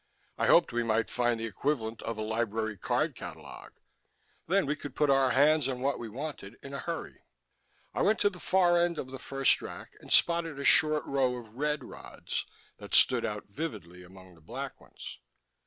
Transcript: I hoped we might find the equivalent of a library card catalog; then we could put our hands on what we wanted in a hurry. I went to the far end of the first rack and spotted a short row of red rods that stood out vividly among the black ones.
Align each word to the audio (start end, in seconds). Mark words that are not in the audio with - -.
I 0.35 0.47
hoped 0.47 0.73
we 0.73 0.81
might 0.81 1.11
find 1.11 1.39
the 1.39 1.45
equivalent 1.45 2.01
of 2.01 2.17
a 2.17 2.23
library 2.23 2.75
card 2.75 3.15
catalog; 3.15 3.73
then 4.47 4.65
we 4.65 4.75
could 4.75 4.95
put 4.95 5.11
our 5.11 5.29
hands 5.29 5.67
on 5.67 5.79
what 5.81 5.99
we 5.99 6.09
wanted 6.09 6.57
in 6.63 6.73
a 6.73 6.79
hurry. 6.79 7.21
I 7.93 8.01
went 8.01 8.17
to 8.21 8.31
the 8.31 8.39
far 8.39 8.79
end 8.79 8.97
of 8.97 9.11
the 9.11 9.19
first 9.19 9.61
rack 9.61 9.91
and 10.01 10.11
spotted 10.11 10.57
a 10.57 10.65
short 10.65 11.05
row 11.05 11.35
of 11.35 11.53
red 11.53 11.83
rods 11.83 12.47
that 12.77 12.95
stood 12.95 13.25
out 13.25 13.49
vividly 13.49 14.01
among 14.03 14.33
the 14.33 14.41
black 14.41 14.81
ones. 14.81 15.19